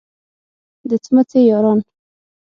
[0.89, 1.79] د څمڅې یاران.